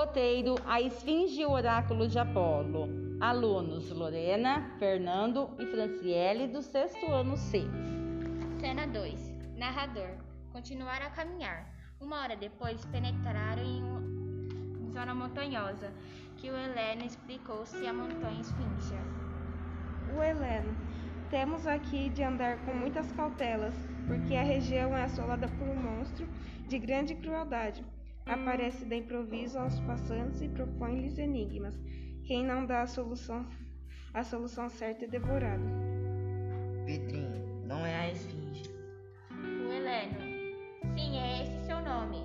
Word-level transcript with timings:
Roteiro: 0.00 0.54
A 0.66 0.80
Esfinge 0.80 1.42
e 1.42 1.44
o 1.44 1.50
Oráculo 1.50 2.08
de 2.08 2.18
Apolo. 2.18 2.88
Alunos: 3.20 3.90
Lorena, 3.90 4.74
Fernando 4.78 5.50
e 5.58 5.66
Franciele, 5.66 6.48
do 6.48 6.62
sexto 6.62 7.04
ano 7.12 7.36
C. 7.36 7.64
Cena 8.58 8.86
2: 8.86 9.34
Narrador: 9.58 10.16
Continuaram 10.54 11.04
a 11.04 11.10
caminhar. 11.10 11.70
Uma 12.00 12.22
hora 12.22 12.34
depois, 12.34 12.82
penetraram 12.86 13.62
em 13.62 13.82
uma 13.82 14.90
zona 14.90 15.14
montanhosa, 15.14 15.92
que 16.38 16.50
o 16.50 16.56
Heleno 16.56 17.04
explicou-se 17.04 17.86
a 17.86 17.92
montanha 17.92 18.40
esfinge. 18.40 18.94
O 20.16 20.22
Heleno: 20.22 20.74
Temos 21.28 21.66
aqui 21.66 22.08
de 22.08 22.22
andar 22.22 22.56
com 22.64 22.72
muitas 22.72 23.12
cautelas, 23.12 23.74
porque 24.06 24.34
a 24.34 24.42
região 24.42 24.96
é 24.96 25.04
assolada 25.04 25.46
por 25.46 25.68
um 25.68 25.76
monstro 25.76 26.26
de 26.66 26.78
grande 26.78 27.14
crueldade. 27.16 27.84
Aparece 28.30 28.84
de 28.84 28.94
improviso 28.94 29.58
aos 29.58 29.80
passantes 29.80 30.40
e 30.40 30.48
propõe-lhes 30.48 31.18
enigmas. 31.18 31.76
Quem 32.24 32.46
não 32.46 32.64
dá 32.64 32.82
a 32.82 32.86
solução, 32.86 33.44
a 34.14 34.22
solução 34.22 34.68
certa 34.68 35.04
é 35.04 35.08
devorado. 35.08 35.64
Pedrinho, 36.86 37.64
não 37.66 37.84
é 37.84 37.92
a 37.92 38.12
esfinge. 38.12 38.70
O 39.32 39.72
Heleno: 39.72 40.20
Sim, 40.94 41.18
é 41.18 41.42
esse 41.42 41.66
seu 41.66 41.80
nome. 41.82 42.18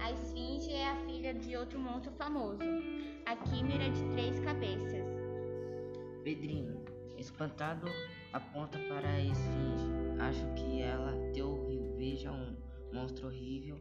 A 0.00 0.10
esfinge 0.10 0.72
é 0.72 0.90
a 0.90 0.96
filha 1.06 1.32
de 1.32 1.56
outro 1.56 1.78
monstro 1.78 2.10
famoso, 2.14 2.64
a 3.24 3.36
quimera 3.36 3.88
de 3.88 4.04
três 4.14 4.40
cabeças. 4.40 5.06
Pedrinho, 6.24 6.84
espantado, 7.16 7.86
aponta 8.32 8.80
para 8.88 9.08
a 9.08 9.20
esfinge. 9.20 9.86
Acho 10.18 10.44
que 10.54 10.82
ela 10.82 11.12
te 11.32 11.40
ouviu. 11.40 11.94
Veja 11.96 12.32
um 12.32 12.56
monstro 12.92 13.28
horrível, 13.28 13.78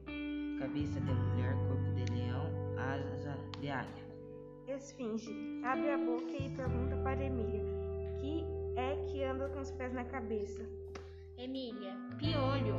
cabeça 0.62 1.00
de 1.00 1.12
mulher, 1.12 1.56
corpo 1.68 1.92
de 1.96 2.06
leão, 2.14 2.46
asa 2.78 3.36
de 3.60 3.70
águia. 3.70 4.04
Esfinge 4.68 5.32
abre 5.64 5.90
a 5.92 5.98
boca 5.98 6.32
e 6.32 6.50
pergunta 6.56 6.96
para 6.98 7.24
Emília: 7.24 7.64
Que 8.20 8.46
é 8.76 8.96
que 9.08 9.24
anda 9.24 9.50
com 9.50 9.60
os 9.60 9.72
pés 9.72 9.92
na 9.94 10.04
cabeça? 10.06 10.64
Emília: 11.38 11.94
Piolho. 12.20 12.76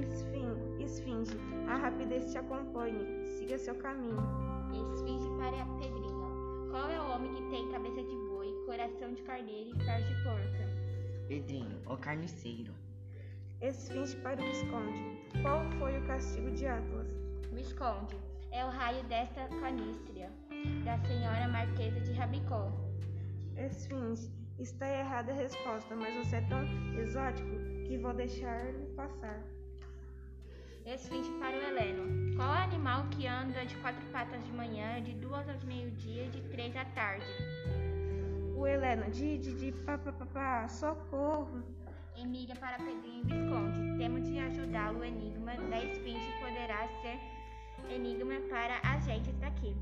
Esfin- 0.00 0.82
Esfinge, 0.82 1.36
a 1.68 1.76
rapidez 1.76 2.30
te 2.32 2.38
acompanhe, 2.38 3.24
siga 3.26 3.58
seu 3.58 3.74
caminho. 3.76 4.22
Esfinge 4.94 5.28
para 5.38 5.64
Pedrinho: 5.78 6.68
Qual 6.70 6.88
é 6.90 7.00
o 7.00 7.10
homem 7.10 7.32
que 7.34 7.50
tem 7.50 7.70
cabeça 7.70 8.02
de 8.02 8.16
boi, 8.28 8.48
coração 8.66 9.12
de 9.12 9.22
carneiro 9.22 9.70
e 9.70 9.74
perna 9.84 10.06
de 10.06 10.14
porca? 10.22 10.66
Pedrinho, 11.28 11.78
o 11.86 11.96
carniceiro. 11.96 12.72
Esfinge 13.60 14.14
para 14.16 14.40
o 14.40 14.44
Visconde. 14.44 15.18
Qual 15.40 15.64
foi 15.78 15.98
o 15.98 16.06
castigo 16.06 16.50
de 16.50 16.66
Atlas? 16.66 17.08
Visconde: 17.52 18.14
É 18.52 18.62
o 18.64 18.68
raio 18.68 19.02
desta 19.04 19.48
canistria, 19.48 20.30
da 20.84 20.98
senhora 20.98 21.48
Marquesa 21.48 21.98
de 22.00 22.12
Rabicó. 22.12 22.70
Esfinge, 23.56 24.30
está 24.58 24.86
errada 24.86 25.32
a 25.32 25.34
resposta, 25.34 25.96
mas 25.96 26.14
você 26.16 26.36
é 26.36 26.40
tão 26.42 26.64
exótico 26.98 27.48
que 27.86 27.96
vou 27.96 28.12
deixar-lhe 28.12 28.86
passar. 28.94 29.42
Esfinge 30.84 31.30
para 31.40 31.56
o 31.56 31.62
Heleno: 31.62 32.36
Qual 32.36 32.54
é 32.54 32.58
o 32.58 32.64
animal 32.64 33.08
que 33.08 33.26
anda 33.26 33.64
de 33.64 33.74
quatro 33.76 34.04
patas 34.12 34.44
de 34.44 34.52
manhã, 34.52 35.02
de 35.02 35.14
duas 35.14 35.48
ao 35.48 35.56
meio-dia 35.66 36.26
e 36.26 36.28
de 36.28 36.42
três 36.50 36.76
à 36.76 36.84
tarde? 36.84 37.26
O 38.54 38.66
Heleno, 38.66 39.10
di, 39.10 39.38
di, 39.38 39.54
di, 39.54 39.72
pá, 39.72 39.96
pá, 39.96 40.12
pá, 40.12 40.26
pá, 40.26 40.68
socorro. 40.68 41.64
Emília 42.18 42.54
para 42.56 42.76
Pedrinho 42.78 43.24
Visconde. 43.24 43.98
Temos 43.98 44.22
de 44.28 44.38
ajudá-lo. 44.38 45.04
Enigma 45.04 45.54
da 45.70 45.84
esfinge 45.84 46.30
poderá 46.40 46.88
ser 47.02 47.18
enigma 47.94 48.34
para 48.48 48.80
a 48.82 48.98
gente 49.00 49.32
daqui. 49.32 49.76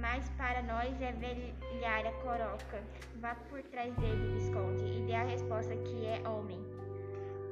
Mas 0.00 0.28
para 0.30 0.62
nós 0.62 1.00
é 1.00 1.12
velhar 1.12 2.06
a 2.06 2.12
coroca. 2.22 2.82
Vá 3.20 3.34
por 3.50 3.62
trás 3.64 3.94
dele, 3.96 4.34
Visconde, 4.34 4.84
e 4.84 5.02
dê 5.06 5.14
a 5.14 5.24
resposta 5.24 5.74
que 5.76 6.06
é 6.06 6.26
homem. 6.28 6.60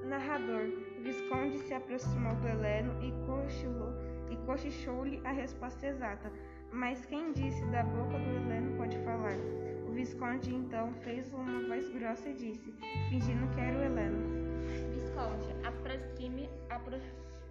Narrador. 0.04 0.70
Visconde 1.02 1.58
se 1.58 1.74
aproximou 1.74 2.34
do 2.36 2.48
Heleno 2.48 3.02
e 3.02 3.10
cochilou- 3.26 3.92
e 4.30 4.36
cochichou-lhe 4.46 5.20
a 5.24 5.32
resposta 5.32 5.86
exata. 5.86 6.32
Mas 6.72 7.04
quem 7.04 7.32
disse 7.32 7.64
da 7.66 7.82
boca 7.82 8.18
do 8.18 8.41
Visconde 10.12 10.54
então 10.54 10.92
fez 11.04 11.32
uma 11.32 11.66
voz 11.66 11.88
grossa 11.88 12.28
e 12.28 12.34
disse, 12.34 12.70
fingindo 13.08 13.48
que 13.54 13.60
era 13.60 13.78
o 13.78 13.82
Heleno. 13.82 14.66
Visconde, 14.92 15.66
aproxime, 15.66 16.50
apro, 16.68 16.96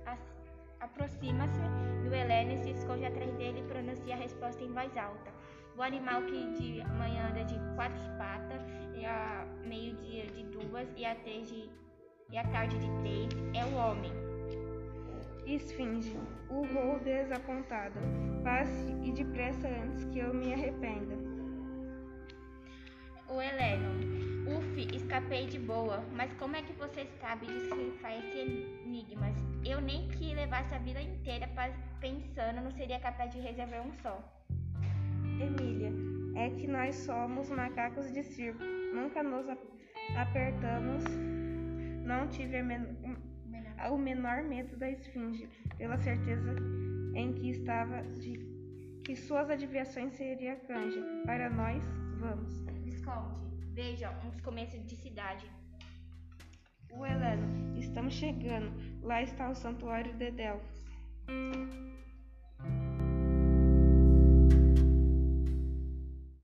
as- 0.05 0.37
aproxima-se 0.79 1.59
do 2.07 2.13
Heleno 2.13 2.51
e 2.51 2.57
se 2.57 2.69
esconde 2.69 3.03
atrás 3.05 3.33
dele 3.33 3.61
e 3.61 3.63
pronuncia 3.63 4.13
a 4.13 4.17
resposta 4.19 4.63
em 4.63 4.71
voz 4.71 4.95
alta. 4.95 5.31
O 5.75 5.81
animal 5.81 6.21
que 6.21 6.53
de 6.53 6.83
manhã 6.99 7.29
anda 7.31 7.43
de 7.45 7.55
quatro 7.75 7.99
patas, 8.19 8.61
e 8.95 9.05
a 9.05 9.43
meio-dia 9.65 10.27
de 10.27 10.43
duas 10.43 10.87
e 10.95 11.03
a, 11.03 11.15
tarde, 11.15 11.67
e 12.29 12.43
tarde 12.51 12.77
de 12.77 12.87
três 13.01 13.29
é 13.55 13.65
o 13.65 13.75
homem. 13.75 14.11
Esfinge. 15.47 16.15
Urrou 16.47 16.99
desapontado. 16.99 17.95
Passe 18.43 18.95
e 19.03 19.11
depressa 19.11 19.67
antes 19.67 20.05
que 20.05 20.19
eu 20.19 20.31
me 20.31 20.53
arrependa. 20.53 21.40
O 23.33 23.41
Heleno, 23.41 23.89
uf, 24.57 24.95
escapei 24.95 25.47
de 25.47 25.57
boa, 25.59 26.03
mas 26.13 26.31
como 26.33 26.55
é 26.55 26.61
que 26.61 26.73
você 26.73 27.05
sabe 27.19 27.45
decifrar 27.47 28.17
esse 28.19 28.37
enigma? 28.39 29.27
Eu 29.65 29.79
nem 29.79 30.07
que 30.09 30.33
levasse 30.35 30.73
a 30.75 30.79
vida 30.79 31.01
inteira 31.01 31.47
pensando, 31.99 32.61
não 32.61 32.71
seria 32.71 32.99
capaz 32.99 33.31
de 33.31 33.39
resolver 33.39 33.79
um 33.79 33.93
só. 34.01 34.21
Emília, 35.39 35.91
é 36.35 36.49
que 36.49 36.67
nós 36.67 36.95
somos 36.95 37.49
macacos 37.49 38.11
de 38.11 38.23
circo. 38.23 38.63
Nunca 38.93 39.23
nos 39.23 39.47
ap- 39.47 39.59
apertamos. 40.17 41.03
Não 42.05 42.27
tive 42.27 42.57
a 42.57 42.63
men- 42.63 42.97
o 43.89 43.97
menor 43.97 44.43
medo 44.43 44.75
da 44.77 44.89
esfinge, 44.89 45.47
pela 45.77 45.97
certeza 45.97 46.55
em 47.15 47.33
que 47.33 47.49
estava 47.51 48.01
de 48.03 48.39
que 49.05 49.15
suas 49.15 49.49
adivinhações 49.49 50.13
seriam 50.13 50.55
canja. 50.67 51.01
Para 51.25 51.49
nós, 51.49 51.83
vamos. 52.19 52.70
Visconde, 53.01 53.41
veja 53.73 54.11
uns 54.23 54.39
começos 54.41 54.85
de 54.85 54.95
cidade. 54.95 55.49
O 56.91 57.03
Heleno, 57.03 57.75
estamos 57.79 58.13
chegando. 58.13 58.71
Lá 59.01 59.23
está 59.23 59.49
o 59.49 59.55
santuário 59.55 60.15
de 60.17 60.29
Delfos. 60.29 60.85